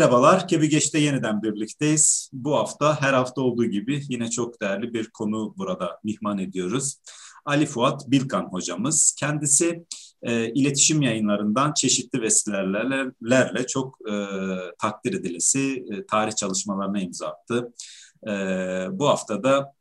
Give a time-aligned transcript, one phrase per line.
[0.00, 2.30] Merhabalar, Kebigeç'te yeniden birlikteyiz.
[2.32, 6.96] Bu hafta her hafta olduğu gibi yine çok değerli bir konu burada mihman ediyoruz.
[7.44, 9.14] Ali Fuat Bilkan hocamız.
[9.18, 9.84] Kendisi
[10.22, 14.14] e, iletişim yayınlarından çeşitli vesilelerle çok e,
[14.78, 17.72] takdir edilisi e, tarih çalışmalarına imza attı.
[18.26, 18.30] E,
[18.90, 19.72] bu hafta da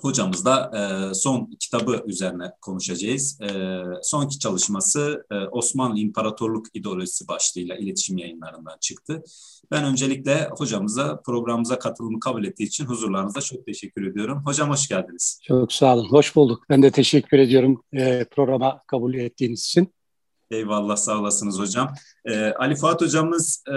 [0.00, 3.40] hocamızla e, son kitabı üzerine konuşacağız.
[3.40, 3.48] E,
[4.02, 9.22] sonki çalışması e, Osmanlı İmparatorluk İdeolojisi başlığıyla iletişim yayınlarından çıktı.
[9.70, 14.42] Ben öncelikle hocamıza programımıza katılımı kabul ettiği için huzurlarınızda çok teşekkür ediyorum.
[14.46, 15.38] Hocam hoş geldiniz.
[15.42, 16.64] Çok sağ olun, hoş bulduk.
[16.70, 19.94] Ben de teşekkür ediyorum e, programa kabul ettiğiniz için.
[20.50, 21.94] Eyvallah sağ olasınız hocam.
[22.24, 23.76] E, Ali Fuat hocamız e,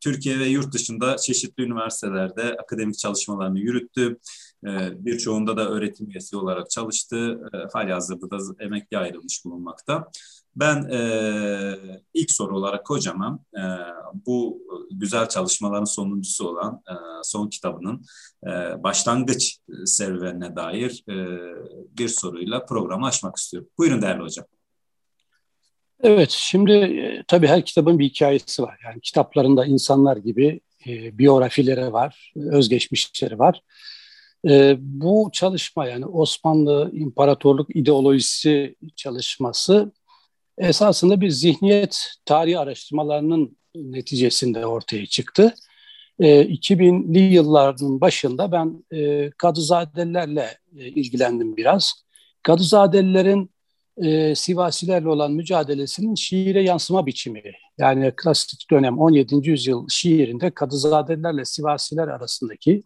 [0.00, 4.18] Türkiye ve yurt dışında çeşitli üniversitelerde akademik çalışmalarını yürüttü.
[4.66, 7.40] Ee, birçoğunda da öğretim üyesi olarak çalıştı.
[7.54, 10.08] E, hali hazırda da emekli ayrılmış bulunmakta.
[10.56, 11.00] Ben e,
[12.14, 13.62] ilk soru olarak hocama e,
[14.26, 18.02] bu güzel çalışmaların sonuncusu olan e, son kitabının
[18.46, 21.14] e, başlangıç serüvenine dair e,
[21.98, 23.68] bir soruyla programı açmak istiyorum.
[23.78, 24.46] Buyurun değerli hocam.
[26.00, 28.80] Evet, şimdi e, tabii her kitabın bir hikayesi var.
[28.84, 33.60] Yani kitaplarında insanlar gibi e, biyografileri var, özgeçmişleri var.
[34.48, 39.92] E, bu çalışma yani Osmanlı İmparatorluk ideolojisi çalışması
[40.58, 45.54] esasında bir zihniyet tarihi araştırmalarının neticesinde ortaya çıktı.
[46.20, 51.92] E, 2000'li yılların başında ben e, Kadızadelilerle e, ilgilendim biraz.
[52.42, 53.50] Kadızadelilerin
[53.96, 57.42] e, Sivasilerle olan mücadelesinin şiire yansıma biçimi.
[57.78, 59.50] Yani klasik dönem 17.
[59.50, 62.82] yüzyıl şiirinde Kadızadelilerle Sivasiler arasındaki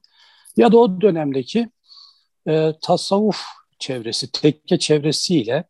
[0.57, 1.69] ya da o dönemdeki
[2.49, 3.41] e, tasavvuf
[3.79, 5.65] çevresi, tekke çevresiyle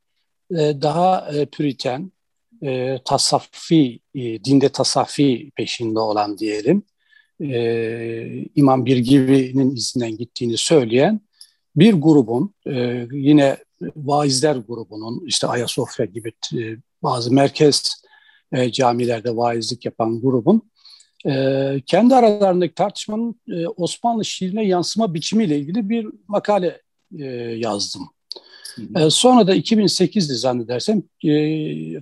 [0.50, 2.12] e, daha e, püriten,
[2.62, 6.82] e, tasaffi, e, dinde tasaffi peşinde olan diyelim,
[7.40, 11.20] e, İmam Birgivi'nin izinden gittiğini söyleyen
[11.76, 13.56] bir grubun, e, yine
[13.96, 18.02] vaizler grubunun, işte Ayasofya gibi e, bazı merkez
[18.52, 20.70] e, camilerde vaizlik yapan grubun
[21.26, 26.82] e, kendi aralarındaki tartışmanın e, Osmanlı şiirine yansıma biçimiyle ilgili bir makale
[27.18, 27.24] e,
[27.56, 28.10] yazdım.
[28.96, 31.32] E, sonra da 2008'di zannedersem e,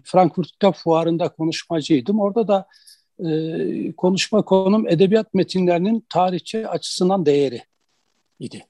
[0.04, 2.20] Frankfurt Kitap Fuarı'nda konuşmacıydım.
[2.20, 2.66] Orada da
[3.28, 7.62] e, konuşma konum edebiyat metinlerinin tarihçi açısından değeri
[8.40, 8.66] idi.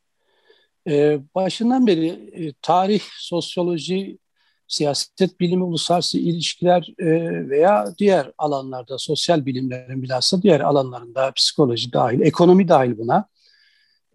[0.88, 4.18] E, başından beri e, tarih, sosyoloji,
[4.68, 7.06] siyaset bilimi, uluslararası ilişkiler e,
[7.48, 13.28] veya diğer alanlarda, sosyal bilimlerin bilhassa diğer alanlarında psikoloji dahil, ekonomi dahil buna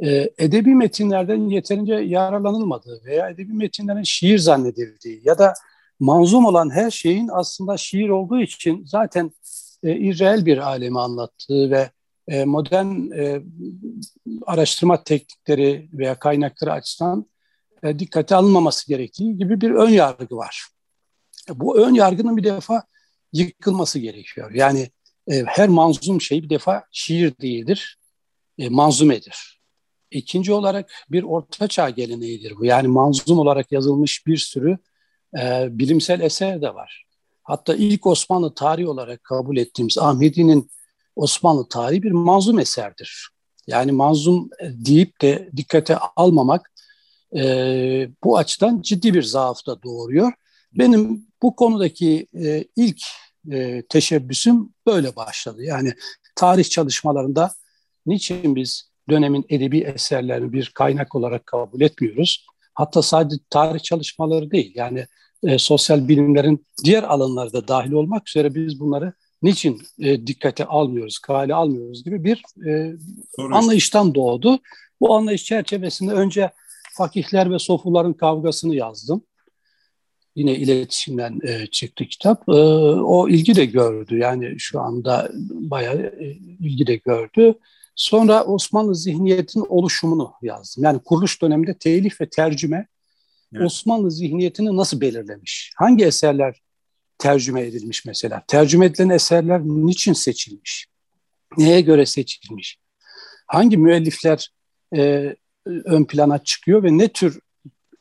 [0.03, 5.53] e, edebi metinlerden yeterince yararlanılmadığı veya edebi metinlerin şiir zannedildiği ya da
[5.99, 9.31] manzum olan her şeyin aslında şiir olduğu için zaten
[9.83, 11.89] e, irreel bir alemi anlattığı ve
[12.27, 13.11] e, modern
[14.45, 17.25] araştırma teknikleri veya kaynakları açısından
[17.83, 20.67] e, dikkate alınmaması gerektiği gibi bir ön yargı var.
[21.49, 22.83] Bu ön yargının bir defa
[23.33, 24.51] yıkılması gerekiyor.
[24.51, 24.89] Yani
[25.27, 27.97] e, her manzum şey bir defa şiir değildir,
[28.57, 29.61] e, manzumedir.
[30.11, 32.65] İkinci olarak bir ortaçağ geleneğidir bu.
[32.65, 34.77] Yani manzum olarak yazılmış bir sürü
[35.37, 37.05] e, bilimsel eser de var.
[37.43, 40.69] Hatta ilk Osmanlı tarihi olarak kabul ettiğimiz Ahmedi'nin
[41.15, 43.29] Osmanlı tarihi bir manzum eserdir.
[43.67, 46.72] Yani manzum e, deyip de dikkate almamak
[47.35, 50.31] e, bu açıdan ciddi bir zaaf da doğuruyor.
[50.73, 53.01] Benim bu konudaki e, ilk
[53.51, 55.63] e, teşebbüsüm böyle başladı.
[55.63, 55.93] Yani
[56.35, 57.51] tarih çalışmalarında
[58.05, 62.45] niçin biz dönemin edebi eserlerini bir kaynak olarak kabul etmiyoruz?
[62.73, 65.05] Hatta sadece tarih çalışmaları değil yani
[65.43, 71.19] e, sosyal bilimlerin diğer alanları da dahil olmak üzere biz bunları niçin e, dikkate almıyoruz,
[71.19, 72.95] kale almıyoruz gibi bir e,
[73.37, 74.59] anlayıştan doğdu.
[75.01, 76.51] Bu anlayış çerçevesinde önce
[76.93, 79.21] fakihler ve sofuların kavgasını yazdım.
[80.35, 82.49] Yine iletişimden e, çıktı kitap.
[82.49, 84.17] E, o ilgi de gördü.
[84.17, 86.25] Yani şu anda bayağı e,
[86.59, 87.55] ilgi de gördü.
[87.95, 90.83] Sonra Osmanlı zihniyetinin oluşumunu yazdım.
[90.83, 92.87] Yani kuruluş döneminde telif ve tercüme
[93.53, 93.65] evet.
[93.65, 95.71] Osmanlı zihniyetini nasıl belirlemiş?
[95.75, 96.61] Hangi eserler
[97.17, 98.43] tercüme edilmiş mesela?
[98.47, 100.87] Tercüme edilen eserler niçin seçilmiş?
[101.57, 102.77] Neye göre seçilmiş?
[103.47, 104.49] Hangi müellifler
[104.95, 107.39] e, ön plana çıkıyor ve ne tür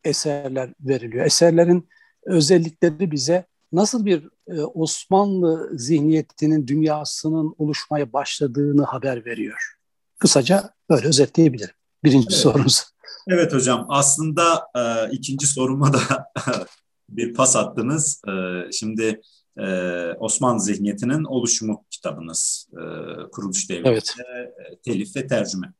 [0.04, 1.26] eserler veriliyor?
[1.26, 1.88] Eserlerin
[2.26, 9.76] özellikleri bize nasıl bir e, Osmanlı zihniyetinin dünyasının oluşmaya başladığını haber veriyor.
[10.18, 11.74] Kısaca böyle özetleyebilirim.
[12.04, 12.40] Birinci evet.
[12.40, 12.84] sorumuz.
[13.28, 16.00] Evet hocam aslında e, ikinci soruma da
[17.08, 18.22] bir pas attınız.
[18.28, 18.32] E,
[18.72, 19.20] şimdi
[19.58, 19.66] e,
[20.12, 22.68] Osmanlı zihniyetinin oluşumu kitabınız.
[22.72, 22.82] E,
[23.32, 24.14] Kuruluş Devleti, evet.
[24.72, 25.72] E, telif ve tercüme.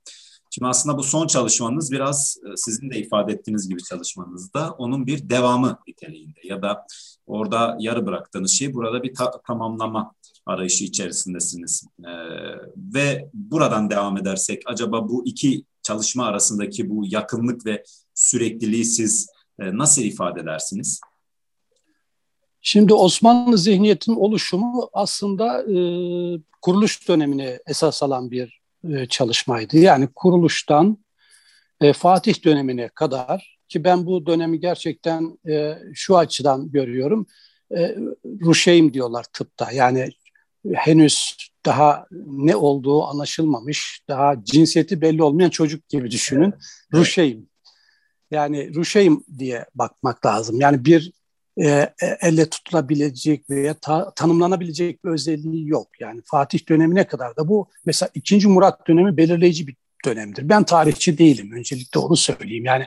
[0.54, 5.31] Şimdi aslında bu son çalışmanız biraz e, sizin de ifade ettiğiniz gibi çalışmanızda onun bir
[5.31, 6.87] devamı niteliğinde ya da
[7.26, 10.14] orada yarı bıraktığınız şey burada bir ta- tamamlama
[10.46, 11.84] arayışı içerisindesiniz.
[12.00, 12.08] Ee,
[12.76, 17.84] ve buradan devam edersek acaba bu iki çalışma arasındaki bu yakınlık ve
[18.14, 19.28] sürekliliği siz
[19.58, 21.00] e, nasıl ifade edersiniz?
[22.60, 25.76] Şimdi Osmanlı zihniyetinin oluşumu aslında e,
[26.62, 29.79] kuruluş dönemini esas alan bir e, çalışmaydı.
[29.79, 30.99] Yani kuruluştan
[31.81, 37.26] e, Fatih dönemine kadar ki ben bu dönemi gerçekten e, şu açıdan görüyorum.
[37.76, 39.73] E, Ruşeym diyorlar tıpta.
[39.73, 40.08] Yani
[40.75, 41.37] henüz
[41.67, 46.55] daha ne olduğu anlaşılmamış, daha cinsiyeti belli olmayan çocuk gibi düşünün.
[46.94, 47.49] Ruşeym.
[48.31, 50.61] Yani Ruşeym diye bakmak lazım.
[50.61, 51.12] Yani bir
[51.56, 55.88] e, e, elle tutulabilecek veya ta, tanımlanabilecek bir özelliği yok.
[56.00, 58.49] Yani Fatih dönemine kadar da bu mesela 2.
[58.49, 60.49] Murat dönemi belirleyici bir dönemdir.
[60.49, 61.52] Ben tarihçi değilim.
[61.52, 62.64] Öncelikle onu söyleyeyim.
[62.64, 62.87] Yani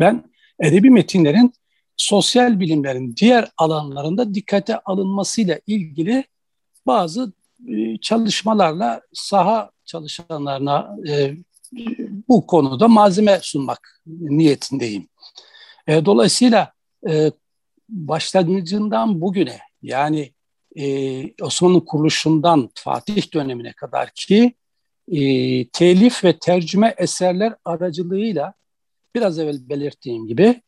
[0.00, 0.24] ben
[0.60, 1.52] edebi metinlerin
[1.96, 6.24] sosyal bilimlerin diğer alanlarında dikkate alınmasıyla ilgili
[6.86, 7.32] bazı
[7.68, 11.34] e, çalışmalarla saha çalışanlarına e,
[12.28, 15.08] bu konuda malzeme sunmak niyetindeyim.
[15.86, 16.72] E, dolayısıyla
[17.08, 17.32] e,
[17.88, 20.32] başlangıcından bugüne yani
[20.76, 24.54] e, Osmanlı kuruluşundan Fatih dönemine kadar ki
[25.08, 25.20] e,
[25.68, 28.54] telif ve tercüme eserler aracılığıyla
[29.14, 30.62] biraz evvel belirttiğim gibi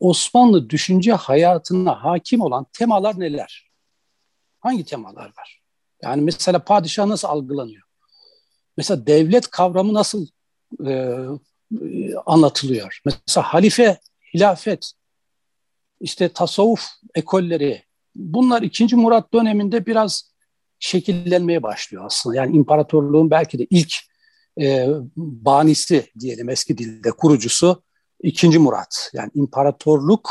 [0.00, 3.70] Osmanlı düşünce hayatına hakim olan temalar neler?
[4.60, 5.62] Hangi temalar var?
[6.02, 7.82] Yani mesela padişah nasıl algılanıyor?
[8.76, 10.26] Mesela devlet kavramı nasıl
[10.86, 11.18] e,
[12.26, 13.00] anlatılıyor?
[13.04, 13.98] Mesela halife,
[14.34, 14.92] hilafet,
[16.02, 16.84] işte tasavvuf
[17.14, 17.82] ekolleri
[18.14, 18.96] bunlar 2.
[18.96, 20.32] Murat döneminde biraz
[20.78, 22.36] şekillenmeye başlıyor aslında.
[22.36, 23.94] Yani imparatorluğun belki de ilk
[24.60, 27.82] e, banisi diyelim eski dilde kurucusu
[28.22, 28.58] 2.
[28.58, 29.10] Murat.
[29.12, 30.30] Yani imparatorluk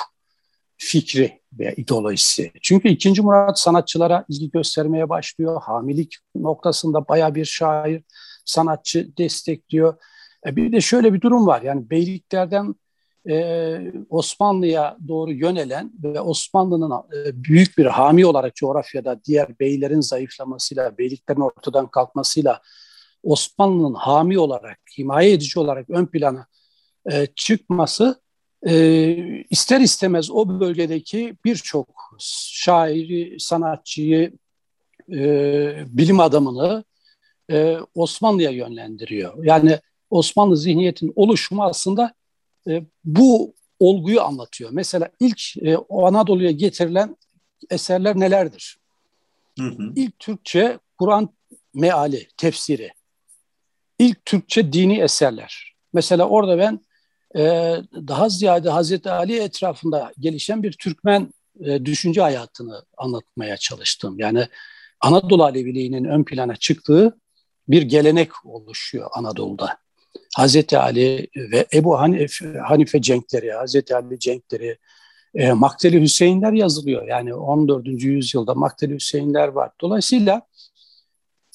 [0.77, 2.51] fikri veya ideolojisi.
[2.61, 3.21] Çünkü 2.
[3.21, 5.61] Murat sanatçılara ilgi göstermeye başlıyor.
[5.61, 8.03] Hamilik noktasında baya bir şair,
[8.45, 9.97] sanatçı destekliyor.
[10.47, 11.61] E bir de şöyle bir durum var.
[11.61, 12.75] Yani beyliklerden
[13.29, 13.77] e,
[14.09, 21.41] Osmanlı'ya doğru yönelen ve Osmanlı'nın e, büyük bir hami olarak coğrafyada diğer beylerin zayıflamasıyla, beyliklerin
[21.41, 22.61] ortadan kalkmasıyla
[23.23, 26.47] Osmanlı'nın hami olarak, himaye edici olarak ön plana
[27.11, 28.21] e, çıkması
[28.67, 29.15] e,
[29.49, 34.33] ister istemez o bölgedeki birçok şairi, sanatçıyı,
[35.11, 36.83] e, bilim adamını
[37.51, 39.45] e, Osmanlı'ya yönlendiriyor.
[39.45, 39.79] Yani
[40.09, 42.13] Osmanlı zihniyetinin oluşumu aslında
[42.67, 44.69] e, bu olguyu anlatıyor.
[44.73, 47.17] Mesela ilk e, o Anadolu'ya getirilen
[47.69, 48.77] eserler nelerdir?
[49.59, 49.93] Hı hı.
[49.95, 51.29] İlk Türkçe Kur'an
[51.73, 52.91] meali, tefsiri.
[53.99, 55.75] İlk Türkçe dini eserler.
[55.93, 56.79] Mesela orada ben
[57.35, 57.41] e,
[58.07, 64.19] daha ziyade Hazreti Ali etrafında gelişen bir Türkmen e, düşünce hayatını anlatmaya çalıştım.
[64.19, 64.47] Yani
[64.99, 67.19] Anadolu Aleviliğinin ön plana çıktığı
[67.67, 69.77] bir gelenek oluşuyor Anadolu'da.
[70.35, 74.77] Hazreti Ali ve Ebu Hanife, Hanife cenkleri, Hazreti Ali cenkleri,
[75.35, 77.07] e, Makteli Hüseyinler yazılıyor.
[77.07, 77.87] Yani 14.
[78.07, 79.71] yüzyılda Makteli Hüseyinler var.
[79.81, 80.41] Dolayısıyla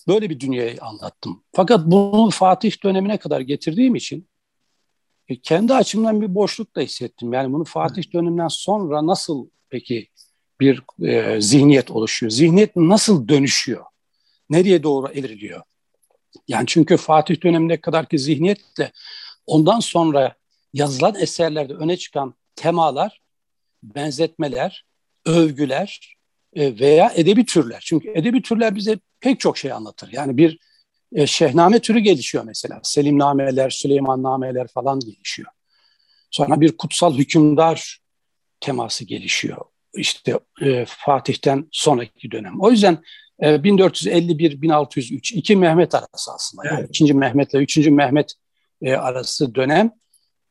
[0.09, 1.43] böyle bir dünyayı anlattım.
[1.53, 4.29] Fakat bunu Fatih dönemine kadar getirdiğim için
[5.29, 7.33] e, kendi açımdan bir boşluk da hissettim.
[7.33, 10.09] Yani bunu Fatih döneminden sonra nasıl peki
[10.61, 12.31] bir e, zihniyet oluşuyor?
[12.31, 13.85] Zihniyet nasıl dönüşüyor?
[14.51, 15.63] Nereye doğru evriliyor?
[16.49, 18.93] Yani çünkü Fatih dönemine kadarki zihniyetle
[19.47, 20.35] ondan sonra
[20.73, 23.21] yazılan eserlerde öne çıkan temalar,
[23.83, 24.85] benzetmeler,
[25.25, 26.17] övgüler
[26.55, 27.83] e, veya edebi türler.
[27.87, 30.13] Çünkü edebi türler bize pek çok şey anlatır.
[30.13, 30.59] Yani bir
[31.13, 32.81] e, şehname türü gelişiyor mesela.
[32.83, 35.49] Selimnameler, Süleymannameler falan gelişiyor.
[36.31, 37.99] Sonra bir kutsal hükümdar
[38.61, 39.65] teması gelişiyor.
[39.95, 42.61] İşte e, Fatih'ten sonraki dönem.
[42.61, 43.03] O yüzden
[43.41, 46.69] 1451-1603 ee, iki Mehmet arası aslında.
[46.69, 46.89] Yani evet.
[46.89, 48.33] ikinci Mehmet ile üçüncü Mehmet
[48.83, 49.91] e, arası dönem.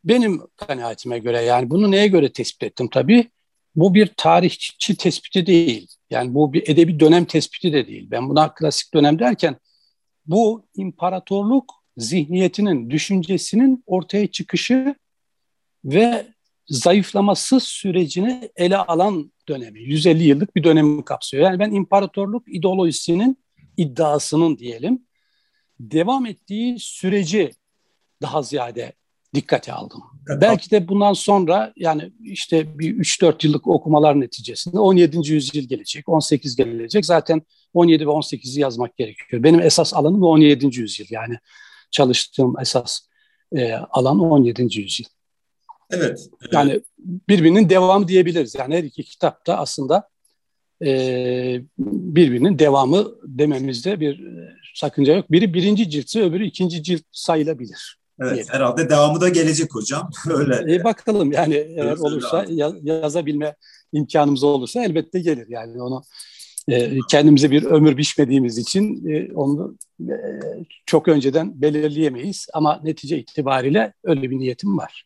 [0.04, 3.32] Benim kanaatime göre yani bunu neye göre tespit ettim tabii?
[3.76, 5.88] Bu bir tarihçi tespiti değil.
[6.10, 8.08] Yani bu bir edebi dönem tespiti de değil.
[8.12, 9.56] Ben buna klasik dönem derken
[10.26, 14.96] bu imparatorluk zihniyetinin, düşüncesinin ortaya çıkışı
[15.86, 16.28] ve
[16.68, 21.44] zayıflaması sürecini ele alan dönemi, 150 yıllık bir dönemi kapsıyor.
[21.44, 23.38] Yani ben imparatorluk ideolojisinin
[23.78, 25.06] iddiasının diyelim
[25.80, 27.52] devam ettiği süreci
[28.22, 28.94] daha ziyade
[29.36, 30.04] dikkate aldım.
[30.30, 30.42] Evet.
[30.42, 35.32] Belki de bundan sonra yani işte bir 3-4 yıllık okumalar neticesinde 17.
[35.34, 37.06] yüzyıl gelecek, 18 gelecek.
[37.06, 37.42] Zaten
[37.74, 39.44] 17 ve 18'i yazmak gerekiyor.
[39.44, 40.80] Benim esas alanım 17.
[40.80, 41.38] yüzyıl yani
[41.92, 43.00] çalıştığım esas
[43.56, 44.62] e, alan 17.
[44.80, 45.08] yüzyıl.
[45.92, 46.30] Evet.
[46.52, 48.56] Yani birbirinin devamı diyebiliriz.
[48.56, 50.10] Yani her iki kitap da aslında
[50.86, 55.32] e, birbirinin devamı dememizde bir e, sakınca yok.
[55.32, 57.98] Biri birinci ciltse öbürü ikinci cilt sayılabilir.
[58.22, 58.54] Evet, diyelim.
[58.54, 60.10] herhalde devamı da gelecek hocam.
[60.30, 60.76] Öyle.
[60.76, 63.56] E, bakalım yani eğer olursa ya, yazabilme
[63.94, 65.46] imkanımız olursa elbette gelir.
[65.50, 66.04] Yani onu
[66.70, 70.16] e, kendimize bir ömür biçmediğimiz için e, onu e,
[70.86, 72.48] çok önceden belirleyemeyiz.
[72.54, 75.06] Ama netice itibariyle öyle bir niyetim var.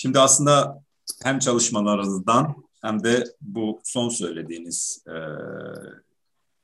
[0.00, 0.82] Şimdi aslında
[1.22, 5.16] hem çalışmalarınızdan hem de bu son söylediğiniz e,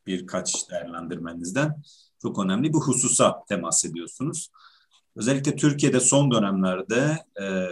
[0.07, 1.83] birkaç değerlendirmenizden
[2.23, 4.51] çok önemli bir hususa temas ediyorsunuz.
[5.17, 7.67] Özellikle Türkiye'de son dönemlerde e,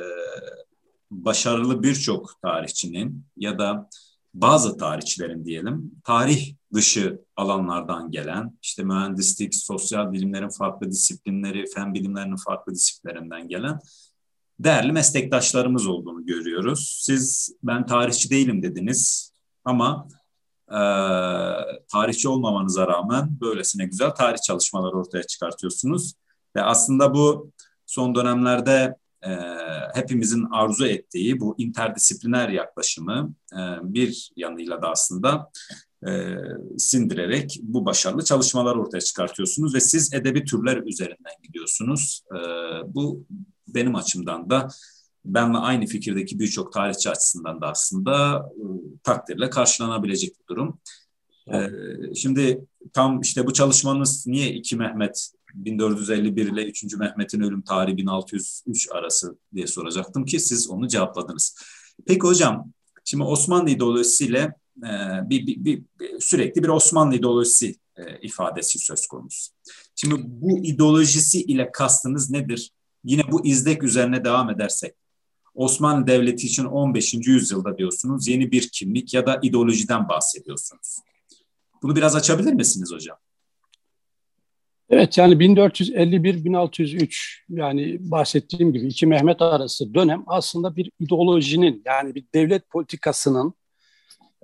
[1.10, 3.88] başarılı birçok tarihçinin ya da
[4.34, 12.36] bazı tarihçilerin diyelim tarih dışı alanlardan gelen işte mühendislik, sosyal bilimlerin farklı disiplinleri, fen bilimlerinin
[12.36, 13.80] farklı disiplinlerinden gelen
[14.60, 17.00] değerli meslektaşlarımız olduğunu görüyoruz.
[17.02, 19.32] Siz ben tarihçi değilim dediniz
[19.64, 20.08] ama
[20.68, 20.78] e,
[21.92, 26.14] tarihçi olmamanıza rağmen böylesine güzel tarih çalışmaları ortaya çıkartıyorsunuz.
[26.56, 27.52] Ve aslında bu
[27.86, 29.30] son dönemlerde e,
[29.94, 35.50] hepimizin arzu ettiği bu interdisipliner yaklaşımı e, bir yanıyla da aslında
[36.06, 36.36] e,
[36.78, 42.22] sindirerek bu başarılı çalışmalar ortaya çıkartıyorsunuz ve siz edebi türler üzerinden gidiyorsunuz.
[42.34, 42.38] E,
[42.94, 43.26] bu
[43.68, 44.68] benim açımdan da
[45.24, 48.64] benle aynı fikirdeki birçok tarihçi açısından da aslında e,
[49.02, 50.78] takdirle karşılanabilecek bir durum.
[51.52, 51.68] E,
[52.14, 56.96] şimdi tam işte bu çalışmanız niye iki Mehmet 1451 ile 3.
[56.96, 61.56] Mehmet'in ölüm tarihi 1603 arası diye soracaktım ki siz onu cevapladınız.
[62.06, 62.72] Peki hocam
[63.04, 64.54] şimdi Osmanlı ideolojisiyle
[65.22, 65.82] bir, bir, bir,
[66.20, 67.76] sürekli bir Osmanlı ideolojisi
[68.22, 69.52] ifadesi söz konusu.
[69.94, 72.72] Şimdi bu ideolojisi ile kastınız nedir?
[73.04, 74.94] Yine bu izlek üzerine devam edersek
[75.54, 77.14] Osmanlı Devleti için 15.
[77.14, 80.96] yüzyılda diyorsunuz yeni bir kimlik ya da ideolojiden bahsediyorsunuz.
[81.82, 83.16] Bunu biraz açabilir misiniz hocam?
[84.90, 92.24] Evet yani 1451-1603 yani bahsettiğim gibi iki Mehmet arası dönem aslında bir ideolojinin yani bir
[92.34, 93.54] devlet politikasının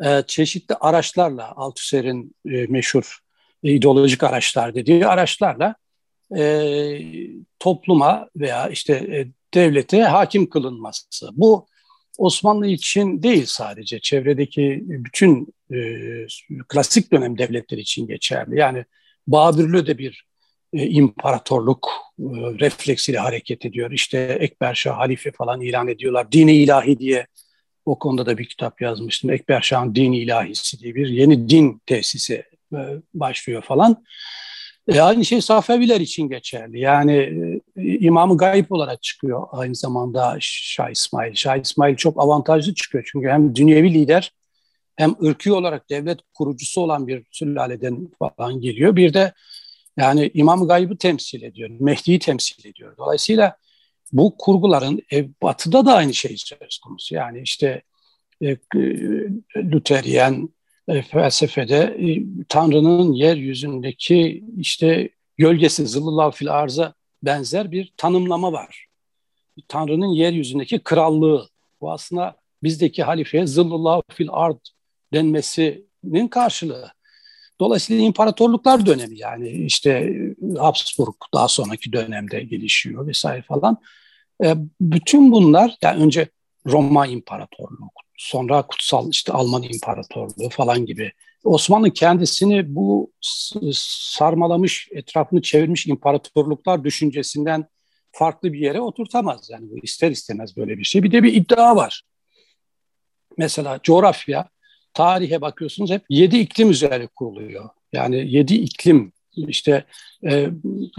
[0.04, 3.18] e, çeşitli araçlarla Althusser'in e, meşhur
[3.62, 5.74] e, ideolojik araçlar dediği araçlarla
[6.36, 7.00] e,
[7.58, 11.30] topluma veya işte e, devlete hakim kılınması.
[11.32, 11.66] Bu
[12.18, 15.78] Osmanlı için değil sadece çevredeki bütün e,
[16.68, 18.58] klasik dönem devletleri için geçerli.
[18.58, 18.84] Yani
[19.26, 20.24] Babürlü de bir
[20.72, 22.24] e, imparatorluk e,
[22.60, 23.90] refleksiyle hareket ediyor.
[23.90, 26.32] İşte Ekber Şah halife falan ilan ediyorlar.
[26.32, 27.26] Dini ilahi diye
[27.84, 29.30] o konuda da bir kitap yazmıştım.
[29.30, 32.78] Ekber Şah'ın dini ilahisi diye bir yeni din tesisi e,
[33.14, 34.04] başlıyor falan.
[34.88, 36.80] E, aynı şey Safeviler için geçerli.
[36.80, 37.16] Yani
[37.76, 41.34] e, imamı gayip olarak çıkıyor aynı zamanda Şah İsmail.
[41.34, 44.32] Şah İsmail çok avantajlı çıkıyor çünkü hem dünyevi lider
[44.96, 48.96] hem ırkı olarak devlet kurucusu olan bir sülaleden falan geliyor.
[48.96, 49.32] Bir de
[49.96, 52.96] yani İmam Gayb'ı temsil ediyor, Mehdi'yi temsil ediyor.
[52.96, 53.56] Dolayısıyla
[54.12, 57.14] bu kurguların e, batıda da aynı şey söz konusu.
[57.14, 57.82] Yani işte
[58.42, 58.56] e,
[59.56, 60.48] Luteryen
[60.90, 68.86] e, felsefede e, Tanrı'nın yeryüzündeki işte gölgesi zıllallahu fil arza benzer bir tanımlama var.
[69.68, 71.48] Tanrı'nın yeryüzündeki krallığı.
[71.80, 74.58] Bu aslında bizdeki halifeye zıllallahu fil ard
[75.12, 76.92] denmesinin karşılığı.
[77.60, 80.14] Dolayısıyla imparatorluklar dönemi yani işte
[80.58, 83.78] Habsburg daha sonraki dönemde gelişiyor vesaire falan.
[84.44, 86.28] E, bütün bunlar yani önce
[86.66, 91.12] Roma İmparatorluğu, sonra kutsal işte Alman İmparatorluğu falan gibi.
[91.44, 93.12] Osmanlı kendisini bu
[93.72, 97.66] sarmalamış, etrafını çevirmiş imparatorluklar düşüncesinden
[98.12, 99.50] farklı bir yere oturtamaz.
[99.50, 101.02] Yani bu ister istemez böyle bir şey.
[101.02, 102.02] Bir de bir iddia var.
[103.38, 104.48] Mesela coğrafya
[104.94, 107.68] tarihe bakıyorsunuz hep yedi iklim üzerine kuruluyor.
[107.92, 109.84] Yani yedi iklim işte
[110.26, 110.48] e,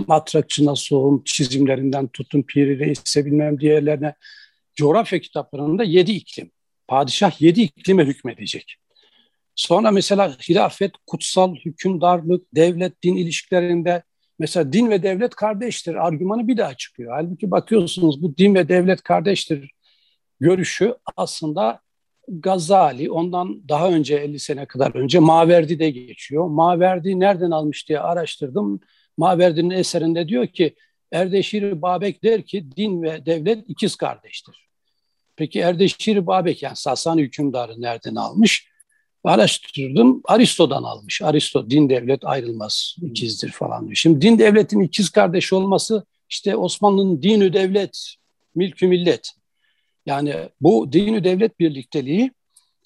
[0.07, 4.13] Matrakçı Nasuh'un çizimlerinden tutun Piri Reis'e bilmem diğerlerine
[4.75, 6.51] coğrafya kitaplarında yedi iklim.
[6.91, 8.75] Padişah yedi iklime hükmedecek.
[9.55, 14.03] Sonra mesela hilafet, kutsal hükümdarlık, devlet, din ilişkilerinde
[14.39, 17.13] mesela din ve devlet kardeştir argümanı bir daha çıkıyor.
[17.15, 19.71] Halbuki bakıyorsunuz bu din ve devlet kardeştir
[20.39, 21.81] görüşü aslında
[22.27, 26.47] Gazali ondan daha önce 50 sene kadar önce Maverdi'de geçiyor.
[26.47, 28.79] Maverdi nereden almış diye araştırdım.
[29.17, 30.75] Maverdi'nin eserinde diyor ki
[31.11, 34.70] Erdeşir Babek der ki din ve devlet ikiz kardeştir.
[35.41, 38.67] Peki Erdeşir Babek yani Sasani hükümdarı nereden almış?
[39.23, 41.21] Araştırdım Aristo'dan almış.
[41.21, 43.95] Aristo din devlet ayrılmaz ikizdir falan diyor.
[43.95, 48.15] Şimdi din devletin ikiz kardeş olması işte Osmanlı'nın dinü devlet,
[48.55, 49.31] mülkü millet.
[50.05, 52.31] Yani bu dinü devlet birlikteliği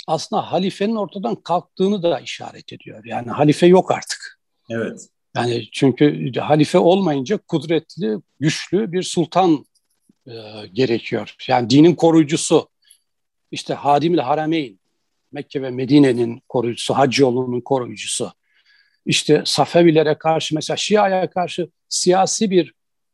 [0.07, 3.05] aslında halifenin ortadan kalktığını da işaret ediyor.
[3.05, 4.39] Yani halife yok artık.
[4.69, 5.07] Evet.
[5.35, 9.65] Yani çünkü halife olmayınca kudretli, güçlü bir sultan
[10.27, 10.34] e,
[10.74, 11.36] gerekiyor.
[11.48, 12.70] Yani dinin koruyucusu.
[13.51, 14.79] İşte Hadimil Harameyn,
[15.32, 18.32] Mekke ve Medine'nin koruyucusu, hac yolunun koruyucusu.
[19.05, 22.74] İşte Safevilere karşı mesela Şia'ya karşı siyasi bir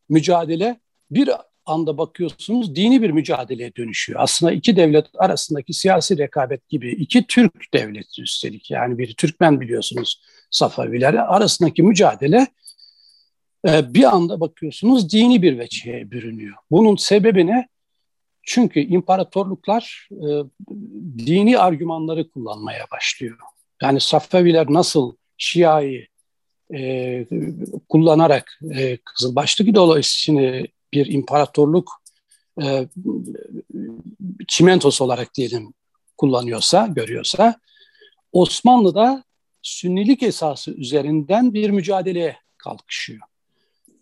[0.09, 0.79] mücadele
[1.11, 1.29] bir
[1.65, 4.19] anda bakıyorsunuz dini bir mücadeleye dönüşüyor.
[4.19, 10.21] Aslında iki devlet arasındaki siyasi rekabet gibi iki Türk devleti üstelik yani bir Türkmen biliyorsunuz
[10.51, 12.47] Safaviler arasındaki mücadele
[13.65, 16.55] bir anda bakıyorsunuz dini bir veçeye bürünüyor.
[16.71, 17.67] Bunun sebebi ne?
[18.43, 20.27] Çünkü imparatorluklar e,
[21.17, 23.37] dini argümanları kullanmaya başlıyor.
[23.81, 26.07] Yani Safaviler nasıl Şia'yı
[26.73, 27.25] e,
[27.89, 32.01] kullanarak e, Kızılbaşlı ideolojisini bir imparatorluk
[32.63, 32.87] e,
[34.47, 35.73] çimentosu olarak diyelim
[36.17, 37.55] kullanıyorsa, görüyorsa
[38.31, 39.23] Osmanlı da
[39.61, 43.30] sünnilik esası üzerinden bir mücadeleye kalkışıyor.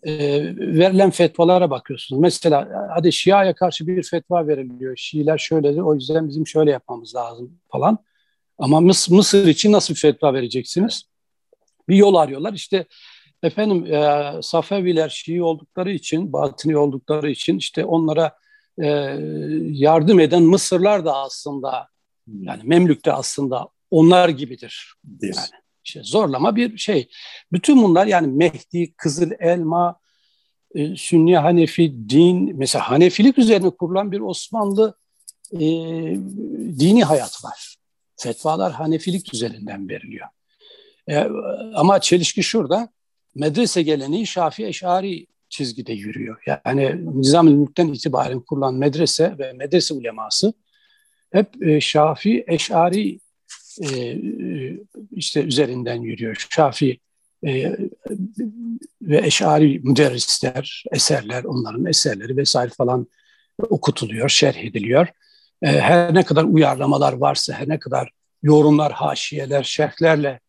[0.02, 0.12] E,
[0.56, 2.20] verilen fetvalara bakıyorsunuz.
[2.20, 4.96] Mesela hadi Şia'ya karşı bir fetva veriliyor.
[4.96, 7.98] Şiiler şöyledir, o yüzden bizim şöyle yapmamız lazım falan.
[8.58, 11.02] Ama Mıs Mısır için nasıl bir fetva vereceksiniz?
[11.88, 12.52] Bir yol arıyorlar.
[12.52, 12.86] İşte
[13.42, 18.32] efendim e, Safeviler Şii oldukları için, Batini oldukları için işte onlara
[18.82, 18.86] e,
[19.62, 21.88] yardım eden Mısırlar da aslında
[22.26, 22.42] hmm.
[22.42, 24.94] yani Memlük de aslında onlar gibidir.
[25.22, 25.34] Yani
[25.84, 27.08] işte zorlama bir şey.
[27.52, 30.00] Bütün bunlar yani Mehdi, Kızıl Elma,
[30.74, 34.94] e, Sünni Hanefi din mesela Hanefilik üzerine kurulan bir Osmanlı
[35.52, 35.58] e,
[36.78, 37.76] dini hayat var.
[38.16, 40.26] Fetvalar Hanefilik üzerinden veriliyor.
[41.08, 41.28] E,
[41.74, 42.88] ama çelişki şurada
[43.34, 46.42] medrese geleneği Şafii Eşari çizgide yürüyor.
[46.64, 50.52] Yani Nizam-ı Mülk'ten itibaren kurulan medrese ve medrese uleması
[51.32, 53.20] hep e, Şafii Eşari
[53.82, 54.18] e,
[55.12, 56.46] işte üzerinden yürüyor.
[56.50, 57.00] Şafii
[57.46, 57.76] e,
[59.02, 63.06] ve Eşari müderrisler, eserler, onların eserleri vesaire falan
[63.58, 65.08] okutuluyor, şerh ediliyor.
[65.62, 68.10] E, her ne kadar uyarlamalar varsa, her ne kadar
[68.42, 70.40] yorumlar, haşiyeler, şerhlerle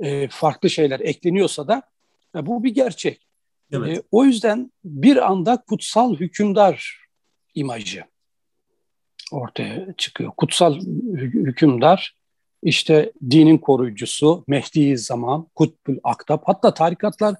[0.00, 1.82] e, farklı şeyler ekleniyorsa da
[2.36, 3.26] e, bu bir gerçek.
[3.72, 3.98] Evet.
[3.98, 7.04] E, o yüzden bir anda kutsal hükümdar
[7.54, 8.04] imajı
[9.32, 10.32] ortaya çıkıyor.
[10.36, 10.80] Kutsal
[11.16, 12.14] hükümdar
[12.64, 17.34] işte dinin koruyucusu, Mehdi zaman, Kutbül Aktab hatta tarikatlar,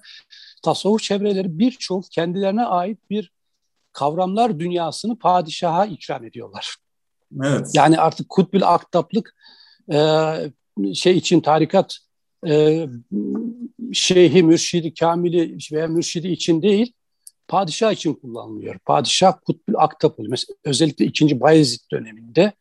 [0.63, 3.31] tasavvuf çevreleri birçok kendilerine ait bir
[3.93, 6.75] kavramlar dünyasını padişaha ikram ediyorlar.
[7.43, 7.67] Evet.
[7.73, 9.35] Yani artık Kutbül Aktablık
[9.91, 9.97] e,
[10.93, 11.97] şey için tarikat
[12.47, 12.87] e,
[13.93, 16.93] şeyhi, mürşidi, kamili veya mürşidi için değil,
[17.47, 18.79] padişah için kullanılıyor.
[18.85, 20.27] Padişah Kutbül Aktabul.
[20.27, 21.39] Mesela özellikle 2.
[21.39, 22.53] Bayezid döneminde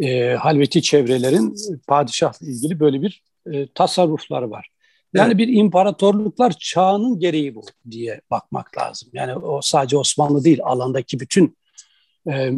[0.00, 4.68] e, halveti çevrelerin padişahla ilgili böyle bir e, tasarrufları var.
[5.14, 5.38] Yani evet.
[5.38, 9.08] bir imparatorluklar çağının gereği bu diye bakmak lazım.
[9.12, 11.56] Yani o sadece Osmanlı değil, alandaki bütün
[12.30, 12.52] e,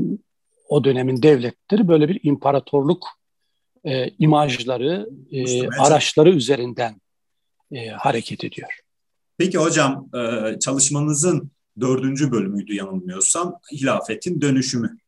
[0.69, 3.07] o dönemin devletleri böyle bir imparatorluk
[3.85, 7.01] e, imajları, e, araçları üzerinden
[7.73, 8.81] e, hareket ediyor.
[9.39, 11.51] Peki hocam e, çalışmanızın
[11.81, 14.99] dördüncü bölümüydü yanılmıyorsam hilafetin dönüşümü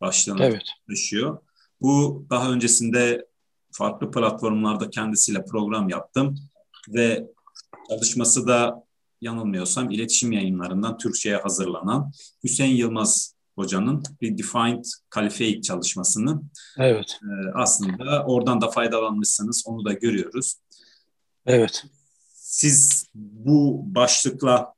[0.00, 0.62] başlığını evet.
[0.88, 1.38] taşıyor.
[1.80, 3.26] Bu daha öncesinde
[3.72, 6.38] farklı platformlarda kendisiyle program yaptım
[6.88, 7.26] ve
[7.90, 8.86] çalışması da
[9.20, 12.12] yanılmıyorsam iletişim yayınlarından Türkçe'ye hazırlanan
[12.44, 14.84] Hüseyin Yılmaz hocanın bir Defined
[15.14, 16.42] Caliphate çalışmasını
[16.78, 17.18] evet.
[17.22, 20.54] e, aslında oradan da faydalanmışsınız onu da görüyoruz.
[21.46, 21.84] Evet.
[22.34, 24.74] Siz bu başlıkla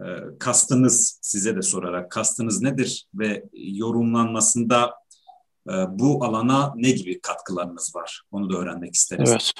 [0.00, 0.04] e,
[0.38, 4.94] kastınız size de sorarak kastınız nedir ve yorumlanmasında
[5.88, 8.22] bu alana ne gibi katkılarınız var?
[8.32, 9.30] Onu da öğrenmek isteriz.
[9.30, 9.52] Evet.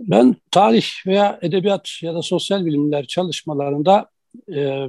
[0.00, 4.10] Ben tarih veya edebiyat ya da sosyal bilimler çalışmalarında
[4.54, 4.86] e,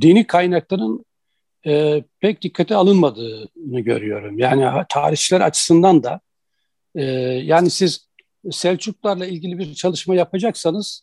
[0.00, 1.04] dini kaynakların
[1.66, 4.38] e, pek dikkate alınmadığını görüyorum.
[4.38, 6.20] Yani tarihçiler açısından da
[6.94, 7.04] e,
[7.44, 8.08] yani siz
[8.50, 11.02] Selçuklarla ilgili bir çalışma yapacaksanız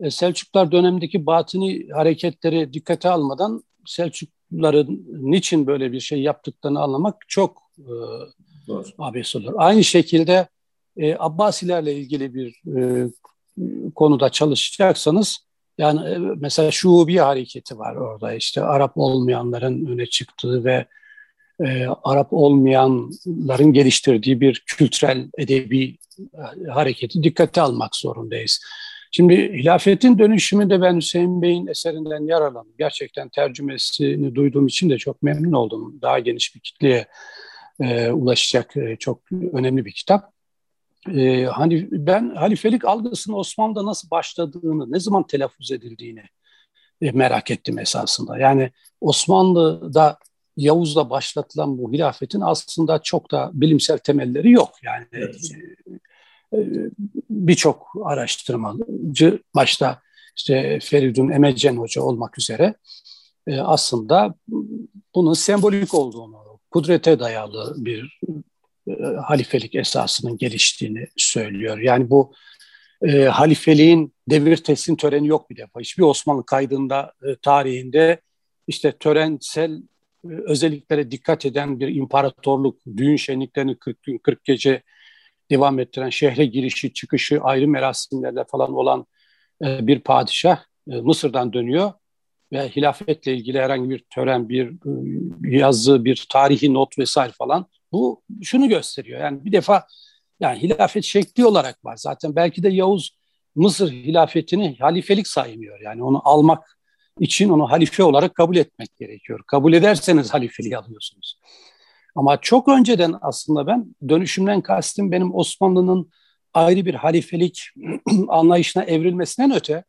[0.00, 7.65] e, Selçuklar dönemindeki batini hareketleri dikkate almadan Selçukluların niçin böyle bir şey yaptıklarını anlamak çok
[7.78, 7.92] e,
[8.98, 9.52] abes olur.
[9.56, 10.48] Aynı şekilde
[10.96, 13.10] e, Abbasilerle ilgili bir e,
[13.94, 15.46] konuda çalışacaksanız
[15.78, 20.86] Yani e, mesela Şuubi hareketi var orada işte Arap olmayanların öne çıktığı ve
[21.64, 28.60] e, Arap olmayanların geliştirdiği bir kültürel edebi e, hareketi dikkate almak zorundayız.
[29.10, 32.74] Şimdi hilafetin dönüşümünde ben Hüseyin Bey'in eserinden yararlandım.
[32.78, 35.98] Gerçekten tercümesini duyduğum için de çok memnun oldum.
[36.02, 37.06] Daha geniş bir kitleye
[37.80, 40.32] e, ulaşacak e, çok önemli bir kitap.
[41.14, 46.22] E, hani ben halifelik algısının Osmanlı'da nasıl başladığını, ne zaman telaffuz edildiğini
[47.02, 48.38] e, merak ettim esasında.
[48.38, 50.18] Yani Osmanlı'da
[50.56, 54.70] Yavuz'la başlatılan bu hilafetin aslında çok da bilimsel temelleri yok.
[54.82, 55.36] Yani evet.
[56.52, 56.90] e, e
[57.30, 60.00] birçok araştırmacı başta
[60.36, 62.74] işte Feridun Emecen Hoca olmak üzere
[63.46, 64.34] e, aslında
[65.14, 68.20] bunun sembolik olduğunu, kudrete dayalı bir
[68.88, 71.78] e, halifelik esasının geliştiğini söylüyor.
[71.78, 72.34] Yani bu
[73.02, 75.80] e, halifeliğin devir teslim töreni yok bir defa.
[75.80, 78.20] Hiçbir Osmanlı kaydında, e, tarihinde
[78.66, 79.82] işte törensel
[80.24, 84.82] e, özelliklere dikkat eden bir imparatorluk, düğün şenliklerini 40 gün 40 gece
[85.50, 89.06] devam ettiren şehre girişi çıkışı ayrı merasimlerle falan olan
[89.64, 91.92] e, bir padişah e, Mısır'dan dönüyor
[92.52, 98.22] ve hilafetle ilgili herhangi bir tören, bir e, yazı, bir tarihi not vesaire falan bu
[98.42, 99.20] şunu gösteriyor.
[99.20, 99.86] Yani bir defa
[100.40, 101.96] yani hilafet şekli olarak var.
[101.96, 103.16] Zaten belki de Yavuz
[103.54, 105.80] Mısır hilafetini halifelik saymıyor.
[105.80, 106.78] Yani onu almak
[107.20, 109.40] için onu halife olarak kabul etmek gerekiyor.
[109.46, 111.40] Kabul ederseniz halifeliği alıyorsunuz.
[112.16, 116.10] Ama çok önceden aslında ben dönüşümden kastım benim Osmanlı'nın
[116.54, 117.62] ayrı bir halifelik
[118.28, 119.84] anlayışına evrilmesinden öte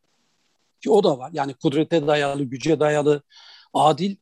[0.82, 1.30] ki o da var.
[1.34, 3.22] Yani kudrete dayalı, güce dayalı,
[3.74, 4.16] adil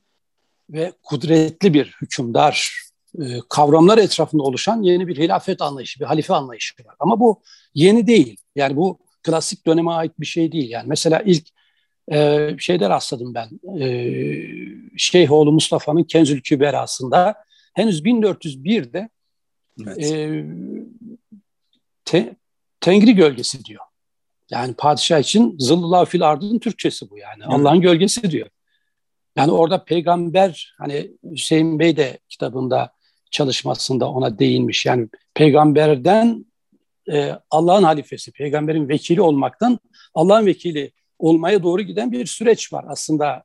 [0.71, 2.73] ve kudretli bir hükümdar
[3.21, 6.97] e, kavramlar etrafında oluşan yeni bir hilafet anlayışı, bir halife anlayışı var.
[6.99, 7.42] Ama bu
[7.75, 8.37] yeni değil.
[8.57, 10.71] Yani bu klasik döneme ait bir şey değil.
[10.71, 11.49] Yani mesela ilk
[12.12, 13.81] e, şeyde rastladım ben.
[13.81, 13.88] E,
[14.97, 17.35] Şeyhoğlu Mustafa'nın Kenzül Küberası'nda
[17.75, 19.09] henüz 1401'de
[19.83, 20.12] evet.
[20.12, 20.45] e,
[22.05, 22.37] te,
[22.81, 23.85] Tengri gölgesi diyor.
[24.50, 27.44] Yani padişah için zıllullah fil ardın Türkçesi bu yani.
[27.44, 28.48] Allah'ın gölgesi diyor.
[29.37, 32.92] Yani orada peygamber hani Hüseyin Bey de kitabında
[33.30, 34.87] çalışmasında ona değinmiş.
[34.87, 36.46] Yani peygamberden
[37.12, 39.78] e, Allah'ın halifesi, peygamberin vekili olmaktan
[40.14, 43.42] Allah'ın vekili olmaya doğru giden bir süreç var aslında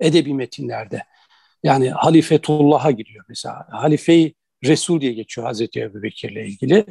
[0.00, 1.02] edebi metinlerde.
[1.62, 3.66] Yani halifetullah'a giriyor mesela.
[3.70, 6.86] Halife-i Resul diye geçiyor Hazreti Ebu Bekir'le ilgili.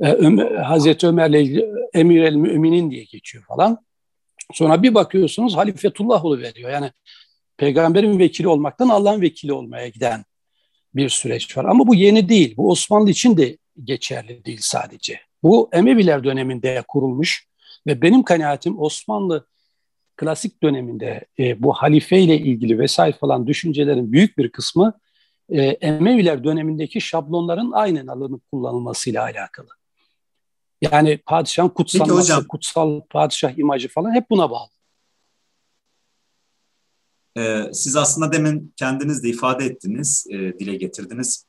[0.00, 3.78] Ee, Ömer, Hazreti Ömer'le Emir el Müminin diye geçiyor falan.
[4.52, 6.70] Sonra bir bakıyorsunuz halifetullah veriyor.
[6.70, 6.90] Yani
[7.56, 10.24] peygamberin vekili olmaktan Allah'ın vekili olmaya giden
[10.94, 11.64] bir süreç var.
[11.64, 12.56] Ama bu yeni değil.
[12.56, 15.20] Bu Osmanlı için de geçerli değil sadece.
[15.42, 17.46] Bu Emeviler döneminde kurulmuş
[17.86, 19.46] ve benim kanaatim Osmanlı
[20.16, 25.00] klasik döneminde e, bu halife ile ilgili vesaire falan düşüncelerin büyük bir kısmı
[25.48, 29.79] e, Emeviler dönemindeki şablonların aynen alınıp kullanılmasıyla alakalı.
[30.80, 34.68] Yani padişahın kutsanması, kutsal padişah imajı falan hep buna bağlı.
[37.36, 41.46] Ee, siz aslında demin kendiniz de ifade ettiniz, e, dile getirdiniz.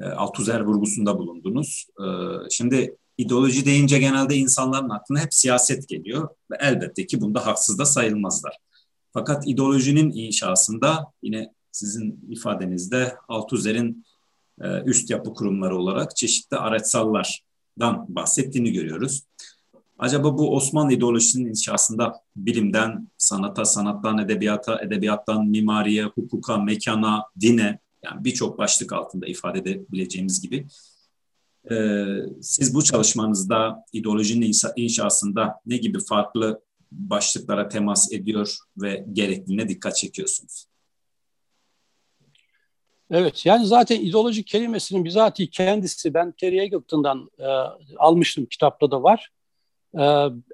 [0.00, 1.86] E, Altuzer vurgusunda bulundunuz.
[2.00, 2.06] E,
[2.50, 7.84] şimdi ideoloji deyince genelde insanların aklına hep siyaset geliyor ve elbette ki bunda haksız da
[7.84, 8.58] sayılmazlar.
[9.12, 14.06] Fakat ideolojinin inşasında yine sizin ifadenizde Altuzer'in
[14.60, 16.56] e, üst yapı kurumları olarak çeşitli
[17.80, 19.22] araçsallardan bahsettiğini görüyoruz.
[19.98, 28.24] Acaba bu Osmanlı ideolojisinin inşasında bilimden sanata, sanattan edebiyata, edebiyattan mimariye, hukuka, mekana, dine yani
[28.24, 30.66] birçok başlık altında ifade edebileceğimiz gibi
[31.70, 32.04] ee,
[32.42, 36.60] siz bu çalışmanızda ideolojinin inşasında ne gibi farklı
[36.92, 40.66] başlıklara temas ediyor ve gerekliliğine dikkat çekiyorsunuz?
[43.10, 47.44] Evet yani zaten ideoloji kelimesinin bizatihi kendisi ben Terry Eagleton'dan e,
[47.98, 49.30] almıştım kitapta da var.
[49.98, 50.04] E,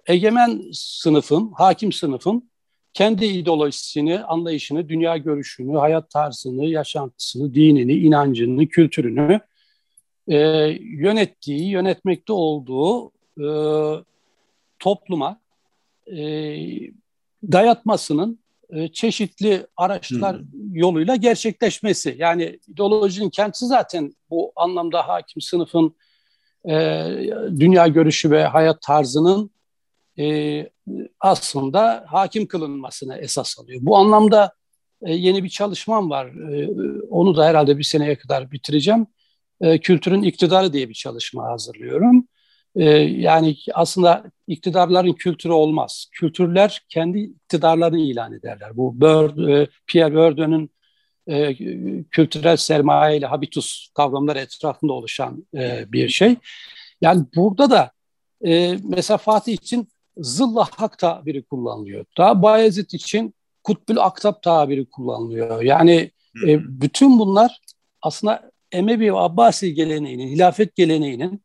[0.07, 2.51] egemen sınıfın, hakim sınıfın
[2.95, 9.41] kendi ideolojisini, anlayışını, dünya görüşünü, hayat tarzını, yaşantısını, dinini, inancını, kültürünü
[10.29, 10.39] e,
[10.81, 13.49] yönettiği, yönetmekte olduğu e,
[14.79, 15.41] topluma
[16.07, 16.23] e,
[17.53, 18.39] dayatmasının
[18.73, 20.75] e, çeşitli araçlar hmm.
[20.75, 22.15] yoluyla gerçekleşmesi.
[22.19, 25.97] Yani ideolojinin kendisi zaten bu anlamda hakim sınıfın
[26.69, 26.75] e,
[27.59, 29.51] dünya görüşü ve hayat tarzının
[30.19, 30.69] e,
[31.21, 33.81] aslında hakim kılınmasına esas alıyor.
[33.83, 34.53] Bu anlamda
[35.03, 36.27] e, yeni bir çalışmam var.
[36.27, 36.69] E,
[37.11, 39.07] onu da herhalde bir seneye kadar bitireceğim
[39.61, 42.29] e, kültürün iktidarı diye bir çalışma hazırlıyorum.
[42.77, 46.07] E, yani aslında iktidarların kültürü olmaz.
[46.13, 48.77] Kültürler kendi iktidarlarını ilan ederler.
[48.77, 50.71] Bu Bör, e, Pierre Bourdieu'nun
[51.27, 51.55] e,
[52.11, 56.37] kültürel sermaye ile habitus kavramları etrafında oluşan e, bir şey.
[57.01, 57.91] Yani burada da
[58.47, 62.05] e, mesela Fatih için zılla hak tabiri kullanılıyor.
[62.19, 65.63] Daha Bayezid için kutbül aktap tabiri kullanılıyor.
[65.63, 66.11] Yani
[66.47, 67.61] e, bütün bunlar
[68.03, 71.43] aslında Emevi ve Abbasi geleneğinin, hilafet geleneğinin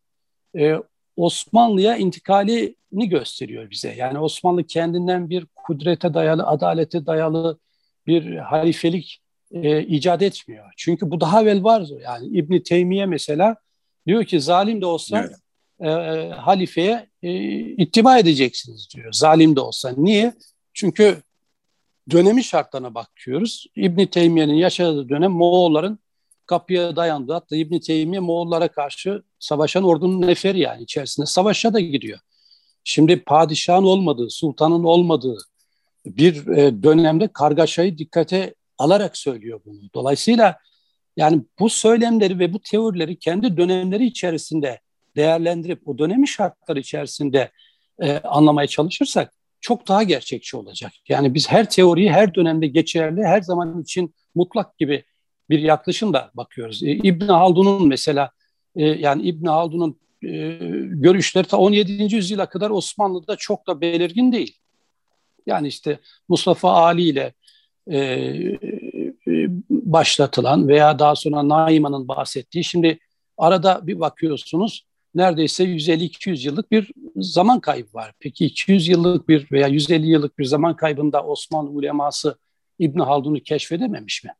[0.57, 0.75] e,
[1.17, 3.95] Osmanlı'ya intikalini gösteriyor bize.
[3.97, 7.60] Yani Osmanlı kendinden bir kudrete dayalı, adalete dayalı
[8.08, 10.73] bir halifelik e, icat etmiyor.
[10.78, 11.88] Çünkü bu daha evvel var.
[12.04, 13.56] Yani İbni Teymiye mesela
[14.08, 15.36] diyor ki zalim de olsa evet.
[15.80, 19.13] e, e, halifeye e, ittiba edeceksiniz diyor.
[19.13, 19.93] Zalim de olsa.
[19.97, 20.34] Niye?
[20.73, 21.17] Çünkü
[22.12, 23.67] dönemi şartlarına bakıyoruz.
[23.75, 25.99] İbni Teymiye'nin yaşadığı dönem Moğolların
[26.45, 27.34] kapıya dayandı.
[27.34, 32.19] Hatta İbni Teymiye Moğollara karşı savaşan ordunun neferi yani içerisinde savaşa da gidiyor.
[32.84, 35.38] Şimdi padişahın olmadığı, sultanın olmadığı
[36.05, 39.79] bir e, dönemde kargaşayı dikkate alarak söylüyor bunu.
[39.93, 40.58] Dolayısıyla
[41.17, 44.79] yani bu söylemleri ve bu teorileri kendi dönemleri içerisinde
[45.15, 47.51] değerlendirip o dönemi şartları içerisinde
[48.01, 50.91] e, anlamaya çalışırsak çok daha gerçekçi olacak.
[51.10, 55.03] Yani biz her teoriyi her dönemde geçerli, her zaman için mutlak gibi
[55.49, 56.84] bir yaklaşımla bakıyoruz.
[56.84, 58.31] E, İbn Haldun'un mesela
[58.75, 62.15] e, yani İbn Haldun'un e, görüşleri ta 17.
[62.15, 64.58] yüzyıla kadar Osmanlı'da çok da belirgin değil.
[65.45, 67.34] Yani işte Mustafa Ali ile
[67.88, 67.99] e,
[69.27, 72.99] e, başlatılan veya daha sonra Naiman'ın bahsettiği şimdi
[73.38, 78.13] arada bir bakıyorsunuz neredeyse 150-200 yıllık bir zaman kaybı var.
[78.19, 82.38] Peki 200 yıllık bir veya 150 yıllık bir zaman kaybında Osmanlı uleması
[82.79, 84.31] İbn Haldun'u keşfedememiş mi?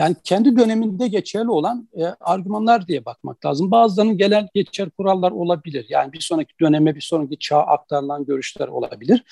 [0.00, 3.70] Yani kendi döneminde geçerli olan e, argümanlar diye bakmak lazım.
[3.70, 5.86] Bazılarının gelen geçer kurallar olabilir.
[5.88, 9.24] Yani bir sonraki döneme, bir sonraki çağa aktarılan görüşler olabilir.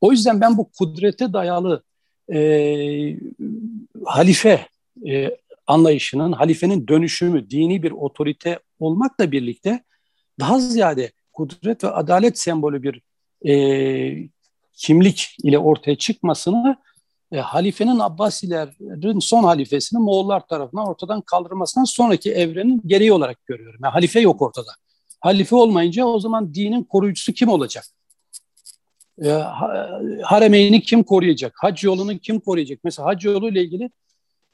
[0.00, 1.82] O yüzden ben bu kudrete dayalı
[2.32, 2.38] e,
[4.04, 4.66] halife
[5.08, 9.84] e, anlayışının, halifenin dönüşümü, dini bir otorite olmakla birlikte
[10.40, 13.02] daha ziyade kudret ve adalet sembolü bir
[13.50, 14.28] e,
[14.72, 16.76] kimlik ile ortaya çıkmasını
[17.32, 23.80] e, halifenin Abbasilerin son halifesinin Moğollar tarafından ortadan kaldırmasından sonraki evrenin gereği olarak görüyorum.
[23.84, 24.70] Yani halife yok ortada.
[25.20, 27.84] Halife olmayınca o zaman dinin koruyucusu kim olacak?
[29.24, 29.28] E,
[30.22, 31.52] haremeyni kim koruyacak?
[31.56, 32.78] Hac yolunu kim koruyacak?
[32.84, 33.90] Mesela hac yolu ile ilgili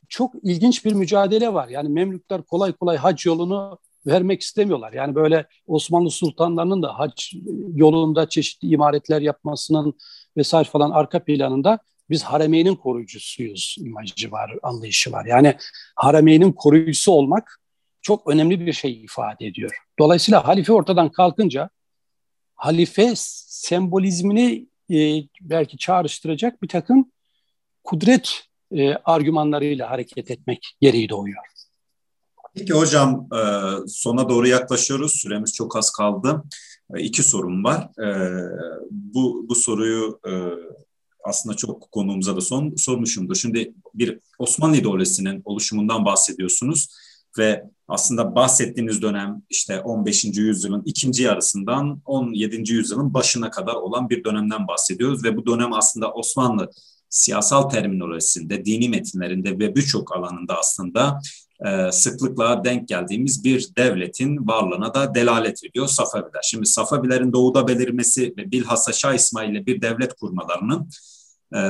[0.09, 1.69] çok ilginç bir mücadele var.
[1.69, 4.93] Yani Memlükler kolay kolay hac yolunu vermek istemiyorlar.
[4.93, 7.35] Yani böyle Osmanlı sultanlarının da hac
[7.75, 9.95] yolunda çeşitli imaretler yapmasının
[10.37, 11.79] vesaire falan arka planında
[12.11, 15.27] biz Harameynin koruyucusuyuz imajı var, anlayışı var.
[15.27, 15.57] Yani
[15.97, 17.61] Harameynin koruyucusu olmak
[18.03, 19.77] çok önemli bir şey ifade ediyor.
[19.99, 21.71] Dolayısıyla halife ortadan kalkınca
[22.55, 27.13] halife sembolizmini e, belki çağrıştıracak bir takım
[27.85, 28.43] kudret
[28.73, 31.45] e, argümanlarıyla hareket etmek gereği doğuyor.
[32.55, 33.41] Peki hocam e,
[33.89, 35.13] sona doğru yaklaşıyoruz.
[35.13, 36.43] Süremiz çok az kaldı.
[36.95, 37.89] E, iki sorum var.
[38.05, 38.09] E,
[38.91, 40.21] bu, bu soruyu
[41.29, 43.35] aslında çok konuğumuza da son sormuşumdur.
[43.35, 46.89] Şimdi bir Osmanlı ideolojisinin oluşumundan bahsediyorsunuz
[47.39, 50.25] ve aslında bahsettiğiniz dönem işte 15.
[50.25, 52.73] yüzyılın ikinci yarısından 17.
[52.73, 56.71] yüzyılın başına kadar olan bir dönemden bahsediyoruz ve bu dönem aslında Osmanlı
[57.11, 61.21] siyasal terminolojisinde, dini metinlerinde ve birçok alanında aslında
[61.67, 66.41] e, sıklıkla denk geldiğimiz bir devletin varlığına da delalet ediyor Safaviler.
[66.43, 70.89] Şimdi Safavilerin doğuda belirmesi ve bilhassa Şah İsmail ile bir devlet kurmalarının
[71.55, 71.61] e,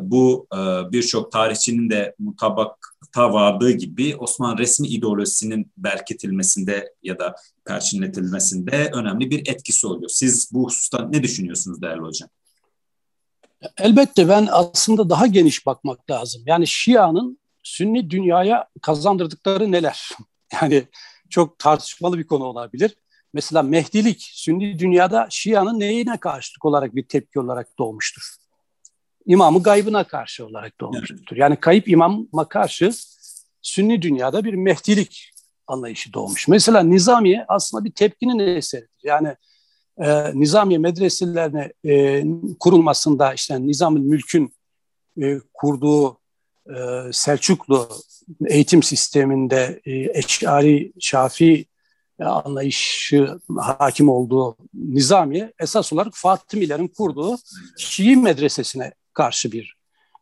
[0.00, 0.58] bu e,
[0.92, 9.38] birçok tarihçinin de mutabakta vardığı gibi Osmanlı resmi ideolojisinin berketilmesinde ya da perçinletilmesinde önemli bir
[9.38, 10.08] etkisi oluyor.
[10.08, 12.28] Siz bu hususta ne düşünüyorsunuz değerli hocam?
[13.78, 16.42] Elbette ben aslında daha geniş bakmak lazım.
[16.46, 20.08] Yani Şia'nın Sünni dünyaya kazandırdıkları neler?
[20.62, 20.84] Yani
[21.30, 22.96] çok tartışmalı bir konu olabilir.
[23.32, 28.36] Mesela Mehdilik Sünni dünyada Şia'nın neyine karşılık olarak bir tepki olarak doğmuştur?
[29.26, 31.36] İmamı gaybına karşı olarak doğmuştur.
[31.36, 32.92] Yani kayıp imama karşı
[33.62, 35.30] Sünni dünyada bir Mehdilik
[35.66, 36.48] anlayışı doğmuş.
[36.48, 38.90] Mesela Nizamiye aslında bir tepkinin eseridir.
[39.02, 39.36] Yani
[39.98, 42.24] e, Nizamiye medreselerine e,
[42.60, 44.54] kurulmasında işte Nizam-ı Mülk'ün
[45.22, 46.18] e, kurduğu
[46.68, 46.74] e,
[47.12, 47.88] Selçuklu
[48.46, 51.66] eğitim sisteminde e, Eşari, Şafi
[52.20, 57.36] e, anlayışı hakim olduğu Nizamiye esas olarak Fatımilerin kurduğu
[57.78, 59.76] Şii medresesine karşı bir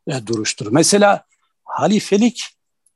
[0.06, 0.66] e, duruştur.
[0.70, 1.24] Mesela
[1.64, 2.44] halifelik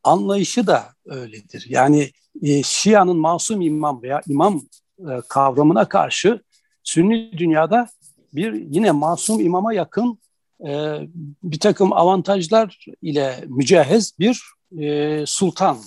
[0.02, 1.66] anlayışı da öyledir.
[1.68, 2.10] Yani
[2.42, 4.62] e, Şia'nın masum imam veya imam
[4.98, 6.40] e, kavramına karşı
[6.86, 7.88] Sünni dünyada
[8.32, 10.18] bir yine masum imama yakın
[10.66, 11.00] e,
[11.42, 14.42] bir takım avantajlar ile mücehez bir
[14.78, 15.78] e, sultan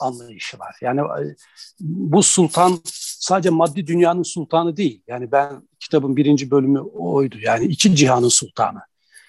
[0.00, 0.76] anlayışı var.
[0.80, 1.36] Yani e,
[1.80, 5.02] bu sultan sadece maddi dünyanın sultanı değil.
[5.06, 7.36] Yani ben kitabın birinci bölümü oydu.
[7.40, 8.80] Yani iki cihanın sultanı.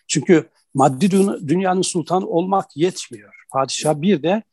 [0.08, 1.12] Çünkü maddi
[1.48, 3.34] dünyanın sultanı olmak yetmiyor.
[3.52, 4.44] Padişah bir de